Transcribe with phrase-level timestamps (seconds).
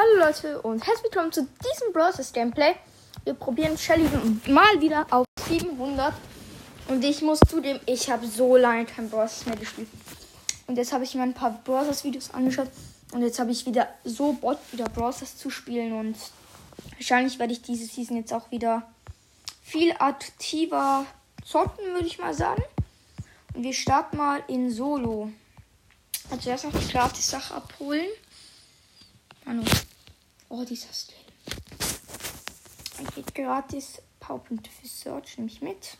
[0.00, 2.74] Hallo Leute und herzlich willkommen zu diesem Browsers Gameplay.
[3.24, 4.08] Wir probieren Shelly
[4.46, 6.14] mal wieder auf 700
[6.88, 9.88] und ich muss zudem, ich habe so lange kein Browsers mehr gespielt.
[10.66, 12.68] Und jetzt habe ich mir ein paar Browsers Videos angeschaut
[13.12, 16.16] und jetzt habe ich wieder so Bock, wieder Browsers zu spielen und
[16.94, 18.90] wahrscheinlich werde ich diese Season jetzt auch wieder
[19.62, 21.04] viel aktiver
[21.44, 22.62] zocken, würde ich mal sagen.
[23.52, 25.30] Und wir starten mal in Solo.
[26.30, 28.08] Also erst noch die Gratis-Sache abholen.
[29.44, 29.62] Hallo.
[30.50, 31.14] Oh, dieser Skill.
[32.96, 35.96] Dann geht gratis Powerpunkte für Search, nehme ich mit.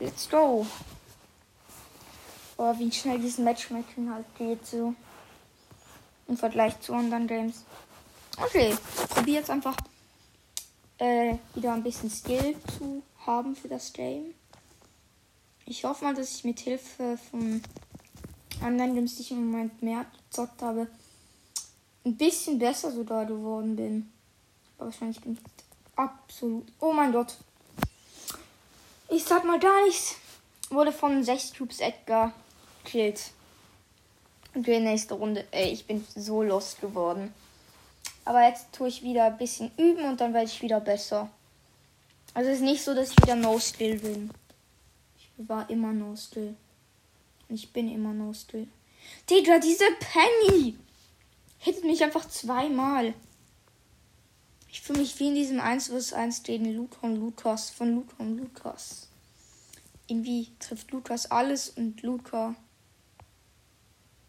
[0.00, 0.66] Let's go.
[2.56, 4.94] Oh, wie schnell dieses Matchmaking halt geht, so.
[6.26, 7.64] Im Vergleich zu anderen Games.
[8.38, 9.76] Okay, ich probiere jetzt einfach
[10.96, 14.32] äh, wieder ein bisschen Skill zu haben für das Game.
[15.66, 17.62] Ich hoffe mal, dass ich mit Hilfe von
[18.62, 20.86] anderen Games, die ich im Moment mehr gezockt habe,
[22.04, 24.12] ein bisschen besser sogar geworden bin.
[24.76, 25.40] Aber wahrscheinlich bin ich
[25.96, 26.66] absolut.
[26.80, 27.36] Oh mein Gott.
[29.08, 30.16] Ich sag mal gar nichts.
[30.70, 32.32] Wurde von 6 Cubes Edgar
[32.84, 33.30] killt.
[34.54, 35.46] Okay, nächste Runde.
[35.50, 37.32] Ey, ich bin so lost geworden.
[38.24, 41.30] Aber jetzt tue ich wieder ein bisschen üben und dann werde ich wieder besser.
[42.34, 44.30] Also es ist nicht so, dass ich wieder No Skill bin.
[45.18, 46.54] Ich war immer No Skill.
[47.48, 48.68] Ich bin immer No Skill.
[49.28, 50.76] Digga, diese Penny!
[51.62, 53.14] Hittet mich einfach zweimal.
[54.68, 59.08] Ich fühle mich wie in diesem 1 vs 1 gegen Luton Lukas von Luton Lukas.
[60.08, 62.56] Irgendwie trifft Lukas alles und Luca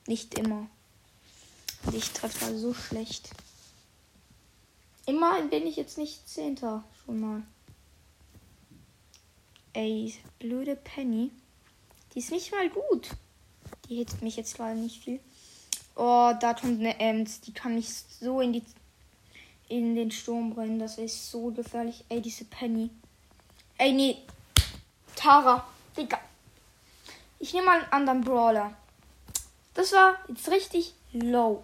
[0.05, 0.67] nicht immer.
[1.85, 3.31] Und ich treffe mal so schlecht.
[5.07, 7.41] Immerhin bin ich jetzt nicht Zehnter schon mal.
[9.73, 11.31] Ey, blöde Penny.
[12.13, 13.09] Die ist nicht mal gut.
[13.89, 15.19] Die hittet mich jetzt leider nicht viel.
[15.95, 17.41] Oh, da kommt eine Ems.
[17.41, 18.63] Die kann mich so in die
[19.69, 20.79] in den Sturm bringen.
[20.79, 22.03] Das ist so gefährlich.
[22.09, 22.89] Ey, diese Penny.
[23.77, 24.17] Ey, nee.
[25.15, 25.65] Tara.
[25.97, 26.19] Digga.
[27.39, 28.73] Ich nehme mal einen anderen Brawler.
[29.73, 31.63] Das war jetzt richtig low.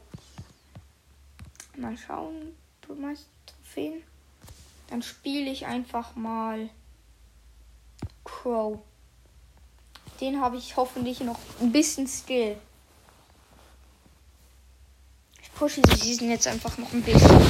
[1.75, 2.56] Mal schauen.
[2.81, 4.03] Du meinst Trophäen.
[4.90, 6.69] Dann spiele ich einfach mal
[8.23, 8.79] Crow.
[10.19, 12.57] Den habe ich hoffentlich noch ein bisschen Skill
[15.59, 17.42] pushe die Season jetzt einfach noch ein bisschen.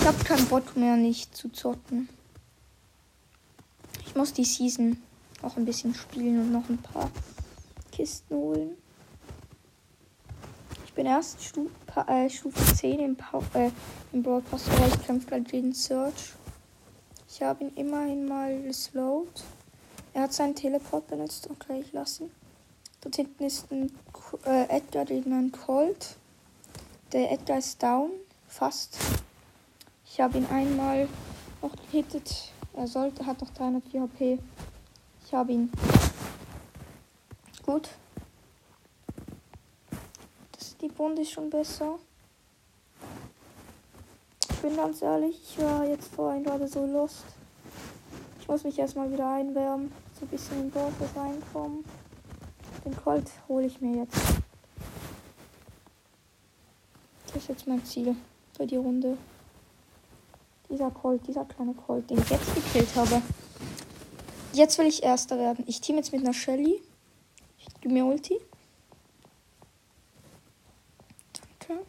[0.00, 2.08] Ich habe keinen Bock mehr, nicht zu zocken.
[4.04, 5.00] Ich muss die Season
[5.40, 7.08] noch ein bisschen spielen und noch ein paar
[7.92, 8.70] Kisten holen.
[10.86, 11.70] Ich bin erst Stufe,
[12.08, 13.70] äh, Stufe 10 im, pa äh,
[14.12, 16.32] im Broadcast, aber ich kämpfe gleich gegen Search.
[17.28, 19.44] Ich habe ihn immerhin mal geslowt.
[20.14, 21.48] Er hat seinen Teleport benutzt.
[21.48, 22.30] Okay, ich lasse ihn.
[23.02, 23.92] Dort hinten ist ein
[24.44, 26.16] äh, Edgar gegen einen Colt.
[27.14, 28.10] Der Edgar ist down.
[28.48, 28.98] Fast.
[30.04, 31.08] Ich habe ihn einmal
[31.62, 32.52] noch gehittet.
[32.72, 34.38] Er sollte, hat noch 304 HP.
[35.24, 35.70] Ich habe ihn.
[37.64, 37.88] Gut.
[40.58, 42.00] Das, die Wunde ist schon besser.
[44.50, 47.26] Ich bin ganz ehrlich, ich war jetzt vorhin gerade so lost.
[48.40, 49.92] Ich muss mich erstmal wieder einwärmen.
[50.18, 51.84] So ein bisschen in Dorf reinkommen.
[52.84, 54.18] Den Colt hole ich mir jetzt.
[57.33, 58.16] Das ist jetzt mein Ziel
[58.56, 59.18] für die Runde.
[60.70, 63.20] Dieser Colt, dieser kleine Colt, den ich jetzt gekillt habe.
[64.54, 65.62] Jetzt will ich Erster werden.
[65.66, 66.80] Ich team jetzt mit einer Shelly.
[67.58, 68.40] Ich gebe mir Ulti.
[71.68, 71.82] Danke.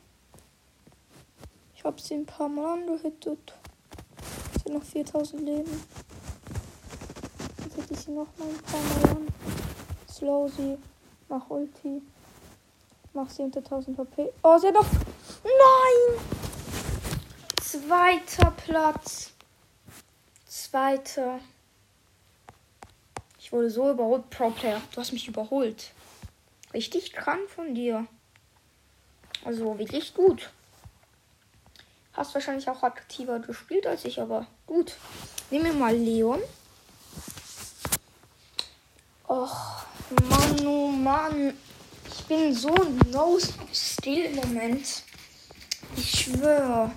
[1.74, 3.54] Ich habe sie ein paar Mal angehittet.
[4.56, 5.84] Es sind noch 4000 Leben.
[7.64, 9.28] Jetzt hätte ich sie noch mal ein paar Mal an.
[10.12, 10.78] Slow sie.
[11.30, 12.02] Mach Ulti.
[13.14, 14.34] Mach sie unter 1000 HP.
[14.44, 15.05] Oh, sie hat noch
[15.66, 16.20] Nein!
[17.62, 19.32] Zweiter Platz.
[20.46, 21.40] Zweiter.
[23.40, 24.82] Ich wurde so überholt, Pro Player.
[24.92, 25.92] Du hast mich überholt.
[26.74, 28.06] Richtig krank von dir.
[29.44, 30.50] Also wirklich gut.
[32.14, 34.96] Hast wahrscheinlich auch aktiver gespielt als ich, aber gut.
[35.50, 36.42] Nehmen wir mal Leon.
[39.28, 39.86] Och,
[40.30, 41.58] Mann, oh Mann.
[42.12, 42.74] Ich bin so
[43.12, 43.38] no
[43.74, 45.04] still im Moment.
[45.98, 46.92] Ich schwöre.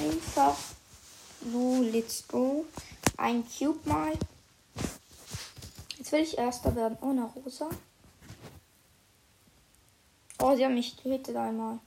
[0.00, 0.56] Einfach
[1.52, 2.66] so, let's go.
[3.16, 4.12] Ein Cube mal.
[5.96, 6.98] Jetzt will ich Erster werden.
[7.00, 7.68] Ohne Rosa.
[10.38, 11.78] Oh, sie haben mich gehittet einmal.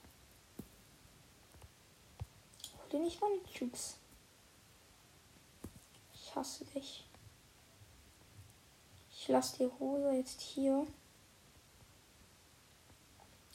[2.77, 3.95] Hol dir nicht meine Cubes.
[6.13, 7.03] Ich hasse dich.
[9.11, 10.85] Ich lasse die Rosa jetzt hier.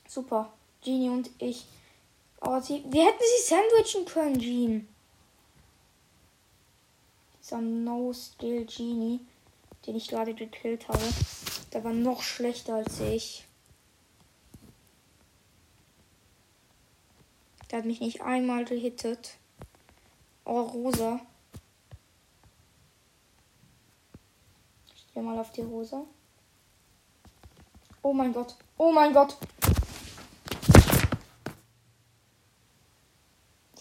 [0.08, 0.52] Super.
[0.82, 1.66] Genie und ich
[2.40, 4.88] Oh, sie, wir hätten sie sandwichen können, Jean.
[7.42, 9.20] Dieser No-Skill Genie,
[9.86, 11.02] den ich gerade gekillt habe,
[11.72, 13.44] der war noch schlechter als ich.
[17.70, 19.36] Der hat mich nicht einmal gehittet.
[20.44, 21.20] Oh, Rosa.
[24.94, 26.04] Ich gehe mal auf die Rosa.
[28.02, 28.56] Oh mein Gott.
[28.78, 29.36] Oh mein Gott.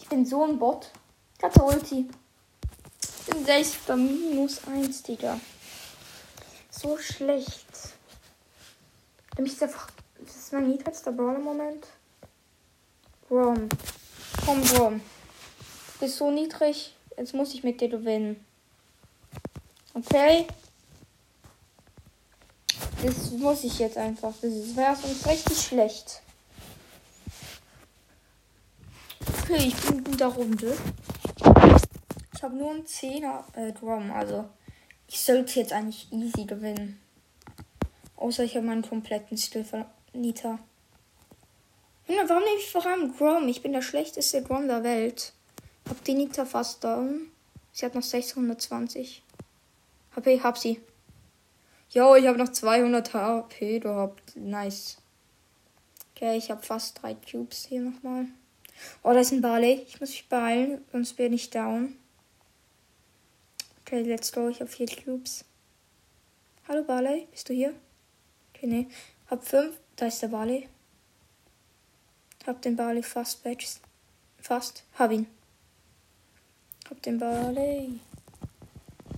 [0.08, 0.90] Ich bin so ein Bot.
[1.38, 2.08] Katze Ulti.
[3.02, 5.38] Ich bin selbst minus 1, Digga.
[6.70, 7.66] So schlecht.
[9.36, 9.90] Nämlich ist einfach.
[10.18, 11.88] Das ist mein niedrigster Brawler-Moment.
[13.30, 13.68] Rom.
[14.46, 15.00] Komm, Rom.
[15.00, 16.94] Du bist so niedrig.
[17.18, 18.42] Jetzt muss ich mit dir gewinnen.
[19.92, 20.46] Okay.
[23.02, 24.32] Das muss ich jetzt einfach.
[24.40, 26.22] Das wäre sonst richtig schlecht.
[29.50, 30.76] Okay, ich bin in guter Runde.
[32.34, 34.44] Ich habe nur einen 10er äh, Drum, also
[35.06, 37.00] ich sollte jetzt eigentlich easy gewinnen.
[38.16, 40.58] Außer ich habe meinen kompletten Skill von Nita.
[42.08, 43.48] Warum nehme ich vor allem Grom?
[43.48, 45.32] Ich bin der schlechteste Grom der Welt.
[45.88, 47.30] Hab die Nita fast down.
[47.72, 49.22] Sie hat noch 620.
[50.14, 50.78] HP, hab sie.
[51.88, 54.36] Jo, ich habe noch 200 HP gehabt.
[54.36, 54.98] Nice.
[56.14, 58.26] Okay, ich habe fast drei Cubes hier nochmal.
[59.02, 59.84] Oh, da ist ein Barley.
[59.86, 61.96] Ich muss mich beeilen, sonst bin ich down.
[63.82, 64.48] Okay, let's go.
[64.48, 65.44] Ich habe vier Cubes.
[66.68, 67.74] Hallo Barley, bist du hier?
[68.54, 68.86] Okay, nee.
[69.30, 69.76] Hab fünf.
[69.96, 70.68] Da ist der Barley.
[72.46, 73.80] Hab den Barley fast Badges.
[74.40, 74.84] Fast.
[74.98, 75.26] Hab ihn.
[76.88, 77.98] Hab den Barley.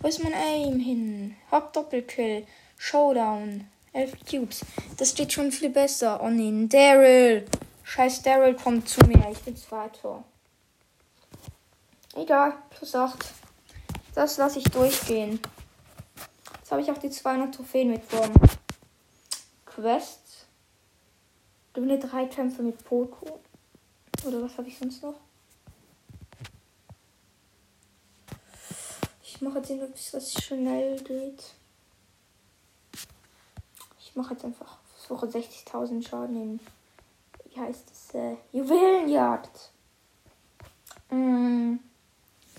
[0.01, 1.37] Wo ist mein Aim hin?
[1.51, 2.47] Hab Doppelkill.
[2.79, 3.67] Showdown.
[3.93, 4.65] Elf Cubes.
[4.97, 6.21] Das steht schon viel besser.
[6.23, 7.45] Oh nee, Daryl.
[7.91, 9.31] Scheiß Daryl kommt zu mir.
[9.33, 10.23] Ich bin Zweiter.
[12.15, 13.19] Egal, plus 8.
[14.15, 15.41] Das lasse ich durchgehen.
[16.55, 18.37] Jetzt habe ich auch die 200 Trophäen mitgenommen.
[19.67, 20.47] Quest.
[21.73, 23.41] Gewinne drei Kämpfe mit Poco.
[24.25, 25.19] Oder was habe ich sonst noch?
[29.25, 31.43] Ich mache jetzt irgendwie, was schnell geht.
[33.99, 34.79] Ich mache jetzt einfach
[35.09, 36.61] Woche 60.000 Schaden in
[37.51, 39.73] wie heißt es, äh, Juwelenjagd.
[41.11, 41.77] Mm,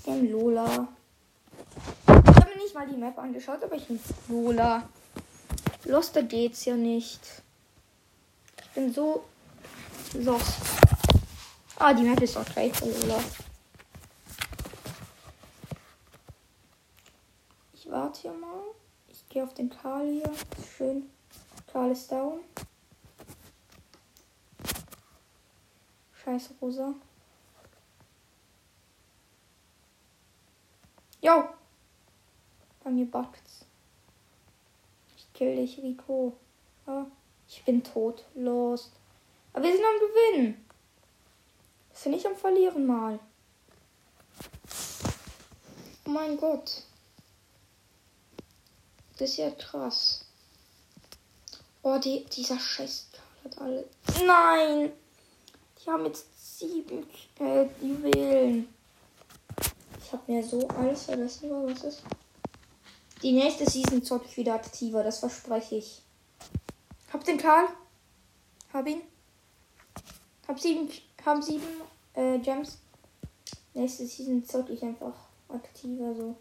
[0.05, 0.87] den Lola.
[2.07, 4.83] Ich habe mir nicht mal die Map angeschaut, aber ich bin Lola.
[5.85, 7.21] Loster geht's ja nicht.
[8.61, 9.23] Ich bin so
[10.13, 10.57] lost.
[11.79, 13.19] Ah, die Map ist okay für Lola.
[17.73, 18.61] Ich warte hier mal.
[19.07, 20.31] Ich gehe auf den Karl hier.
[20.77, 21.09] Schön.
[21.71, 22.41] Karl ist down.
[26.23, 26.93] Scheiße, Rosa.
[31.21, 31.49] Jo!
[32.83, 33.65] Bei mir backt's.
[35.17, 36.37] Ich kill dich, Rico.
[36.85, 37.07] Ja,
[37.47, 38.25] ich bin tot.
[38.35, 38.91] Lost.
[39.53, 40.65] Aber wir sind am Gewinnen.
[41.89, 43.19] Wir sind nicht am Verlieren mal.
[46.05, 46.83] Oh mein Gott.
[49.17, 50.25] Das ist ja krass.
[51.83, 53.07] Oh, die, dieser Scheiß
[53.43, 53.87] hat alle.
[54.25, 54.91] Nein!
[55.83, 57.05] Die haben jetzt sieben
[57.39, 58.67] äh, Juwelen.
[59.99, 62.03] Ich habe mir so alles vergessen, was ist.
[63.23, 66.01] Die nächste Season zocke ich wieder aktiver, das verspreche ich.
[67.11, 67.67] Hab den Karl.
[68.73, 69.01] Hab ihn.
[70.47, 70.89] Hab sieben,
[71.25, 71.81] hab sieben
[72.13, 72.77] äh, Gems.
[73.73, 75.13] Nächste Season zocke ich einfach
[75.49, 76.35] aktiver so.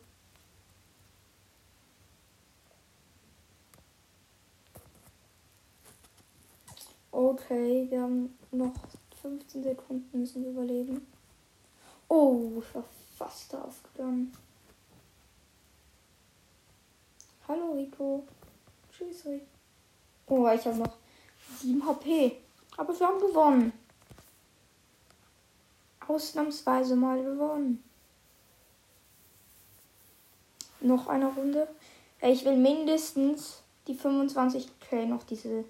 [7.12, 8.72] Okay, wir haben noch
[9.22, 11.06] 15 Sekunden müssen wir überleben.
[12.08, 12.84] Oh, ich war
[13.16, 14.32] fast aufgegangen.
[17.46, 18.24] Hallo Rico.
[18.92, 19.46] Tschüss Rico.
[20.26, 20.96] Oh, ich habe noch
[21.58, 22.36] 7 HP.
[22.76, 23.72] Aber wir haben gewonnen.
[26.06, 27.84] Ausnahmsweise mal gewonnen.
[30.80, 31.68] Noch eine Runde.
[32.22, 35.64] Ich will mindestens die 25k noch diese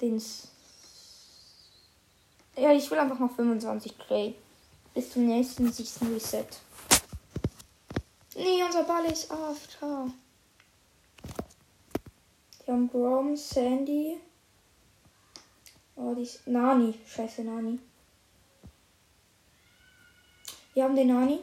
[0.00, 0.48] Dings
[2.56, 4.34] ja, ich will einfach noch 25 Clay.
[4.94, 6.46] Bis zum nächsten Season Reset.
[8.34, 10.10] Nee, unser Ball ist after.
[12.66, 14.18] Die haben Grom, Sandy.
[15.96, 16.94] Oh, die ist Nani.
[17.06, 17.78] Scheiße, Nani.
[20.74, 21.40] Wir haben den Nani.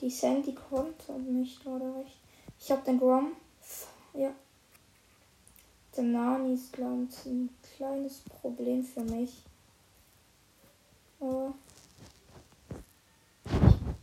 [0.00, 2.18] Die Sandy kommt und nicht, oder recht.
[2.58, 3.32] Ich habe den Grom.
[4.14, 4.32] Ja.
[5.98, 9.42] Ist, glaube ich, ein kleines Problem für mich.
[11.20, 11.52] Aber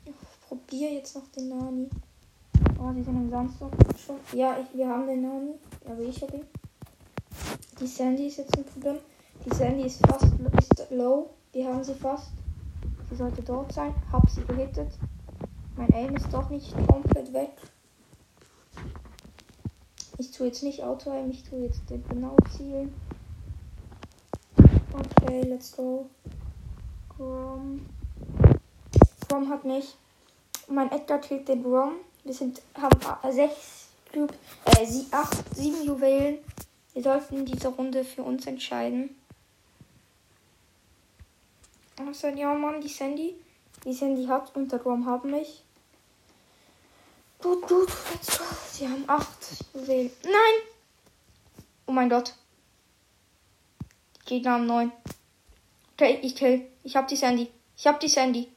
[0.05, 0.13] ich
[0.47, 1.89] probiere jetzt noch den Nani.
[2.79, 4.17] Oh, die sind am Samstag schon.
[4.33, 5.53] Ja, ich, wir haben den Nani.
[5.85, 6.45] Aber ich habe ihn.
[7.79, 8.97] Die Sandy ist jetzt ein Problem.
[9.45, 11.29] Die Sandy ist fast ist low.
[11.53, 12.31] Die haben sie fast.
[13.09, 13.95] Sie sollte dort sein.
[14.11, 14.91] Hab sie gehittet.
[15.77, 17.51] Mein Aim ist doch nicht komplett weg.
[20.17, 22.93] Ich tue jetzt nicht Auto-Aim, ich tue jetzt den genau zielen.
[24.93, 26.09] Okay, let's go.
[27.09, 27.85] Grom.
[29.27, 29.95] Grom hat mich.
[30.67, 31.95] Mein Edgar killt den Grom.
[32.23, 32.97] Wir sind, haben
[33.33, 36.37] sechs, äh, sie, acht, sieben Juwelen.
[36.93, 39.15] Wir sollten diese Runde für uns entscheiden.
[41.99, 43.35] Also, ja, Mann, die Sandy.
[43.83, 45.61] Die Sandy hat und der Grom haben mich.
[47.41, 48.45] Gut, gut, let's go.
[48.71, 49.34] Sie haben acht.
[49.73, 50.55] Nein!
[51.85, 52.33] Oh mein Gott.
[54.25, 54.91] Gegner haben neun.
[55.93, 56.67] Okay, ich kill.
[56.83, 57.49] Ich hab die Sandy.
[57.77, 58.51] Ich hab die Sandy.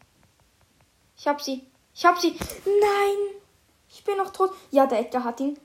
[1.16, 1.62] Ich hab sie.
[1.94, 2.30] Ich hab sie.
[2.64, 3.40] Nein!
[3.90, 4.52] Ich bin noch tot.
[4.70, 5.58] Ja, der Edgar hat ihn.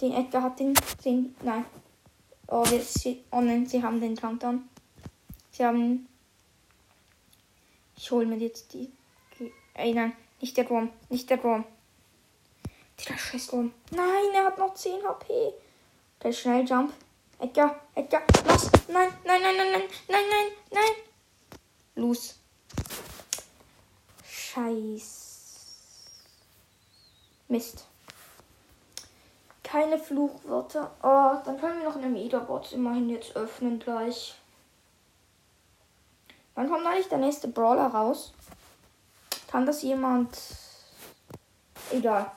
[0.00, 0.74] Den Edgar hat ihn.
[1.04, 1.64] Den, nein.
[2.48, 4.68] Oh, wir, sie, oh nein, sie haben den Countdown.
[5.50, 6.06] Sie haben.
[7.96, 8.92] Ich hole mir jetzt die.
[9.74, 10.90] Ey, nein, nicht der Grom.
[11.08, 11.64] Nicht der Grom.
[12.98, 13.72] Dieser scheiß Grom.
[13.90, 15.52] Nein, er hat noch 10 HP.
[16.18, 16.92] Okay, schnell Jump.
[17.38, 18.70] Edgar, Edgar, los.
[18.88, 20.92] Nein, nein, nein, nein, nein, nein, nein, nein.
[21.96, 22.36] Los.
[24.24, 25.26] Scheiß.
[27.48, 27.86] Mist.
[29.62, 30.90] Keine Fluchwörter.
[31.02, 34.34] Oh, dann können wir noch eine Megabox immerhin jetzt öffnen gleich.
[36.54, 38.32] Wann kommt eigentlich der nächste Brawler raus?
[39.50, 40.38] Kann das jemand.
[41.90, 42.30] Egal.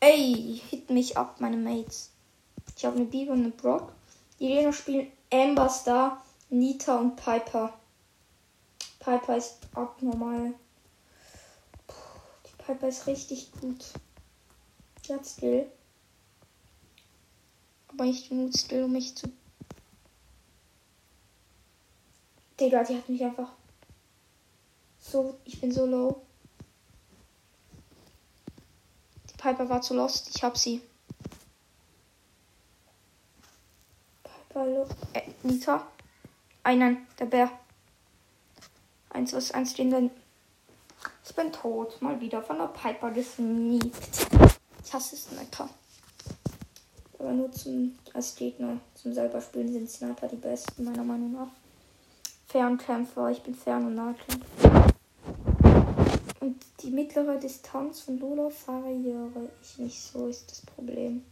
[0.00, 2.10] Ey, hit mich ab, meine Mates.
[2.76, 3.92] Ich habe eine Bibi und eine Brock.
[4.38, 7.72] Die Gegner spielen Amber Star, Nita und Piper.
[8.98, 10.52] Piper ist abnormal.
[12.44, 13.84] Die Piper ist richtig gut.
[15.06, 15.70] Die hat Skill.
[17.88, 19.32] Aber nicht genug Skill, um mich zu.
[22.60, 23.52] Digga, die hat mich einfach.
[24.98, 26.22] So, ich bin so low.
[29.30, 30.34] Die Piper war zu lost.
[30.34, 30.82] Ich hab sie.
[34.24, 35.86] Piper, äh, Nita.
[36.64, 37.50] Ein, nein, der Bär.
[39.10, 40.10] Eins, was, eins stehen dann.
[41.24, 42.02] Ich bin tot.
[42.02, 44.26] Mal wieder von der Piper gesneakt.
[44.84, 45.68] Ich hasse Sniper.
[47.20, 48.80] Aber nur zum, als Gegner.
[48.94, 51.48] Zum selber spielen sind Sniper die besten, meiner Meinung nach.
[52.48, 53.30] Fernkämpfer.
[53.30, 54.85] Ich bin Fern- und Nahkämpfer.
[56.86, 61.26] Die mittlere Distanz von Lola variiere ich nicht so, ist das Problem.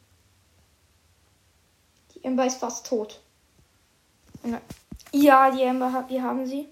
[2.13, 3.21] Die Ember ist fast tot.
[5.13, 6.69] Ja, die Ember, wir haben sie.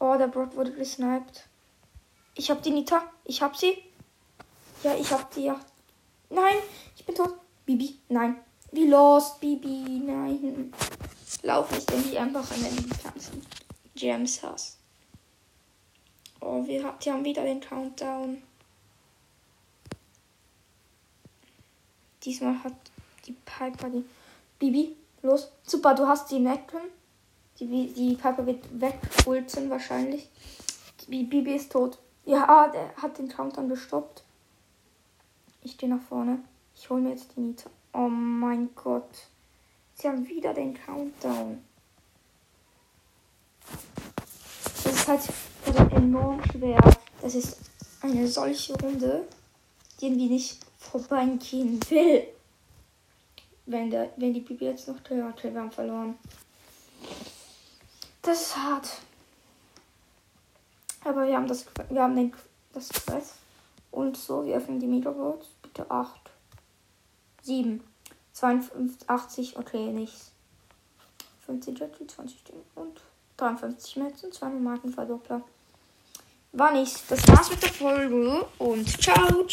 [0.00, 1.46] Oh, der Brock wurde gesniped.
[2.34, 3.04] Ich hab die Nita.
[3.24, 3.78] Ich hab sie.
[4.82, 5.60] Ja, ich hab die ja.
[6.30, 6.56] Nein,
[6.96, 7.34] ich bin tot.
[7.64, 8.40] Bibi, nein.
[8.72, 10.74] Wie lost, Bibi, nein.
[11.42, 13.46] Lauf nicht in die einfach an den ganzen
[13.94, 14.83] Gems hast.
[16.46, 18.42] Oh, wir haben wieder den Countdown.
[22.22, 22.74] Diesmal hat
[23.26, 24.04] die Piper die.
[24.58, 25.50] Bibi, los.
[25.62, 26.80] Super, du hast die Macken.
[27.58, 30.28] Die, die Piper wird wegulzen wahrscheinlich.
[31.08, 31.98] Die Bibi ist tot.
[32.26, 34.22] Ja, der hat den Countdown gestoppt.
[35.62, 36.40] Ich stehe nach vorne.
[36.76, 37.70] Ich hole mir jetzt die Nita.
[37.94, 39.28] Oh mein Gott.
[39.94, 41.64] Sie haben wieder den Countdown.
[44.84, 45.22] Das ist halt
[45.66, 46.80] also enorm schwer.
[47.20, 47.58] Das ist
[48.00, 49.26] eine solche Runde,
[50.00, 52.26] die irgendwie nicht vorbeigehen will.
[53.66, 56.18] Wenn, der, wenn die Bibi jetzt noch drei hat, wir haben verloren.
[58.20, 58.88] Das ist hart.
[61.04, 62.32] Aber wir haben das, wir haben den,
[62.72, 63.34] das Quest.
[63.90, 65.46] Und so, wir öffnen die Megaboards.
[65.62, 66.30] Bitte 8.
[67.42, 67.82] 7.
[68.32, 70.32] 52, okay, nichts.
[71.46, 73.00] 15 Jetty, 20 Ding und
[73.36, 75.42] 53 Metz und 2 Markenverdoppler.
[76.56, 77.02] War nichts.
[77.08, 79.46] Das war's mit der Folge und ciao, ciao.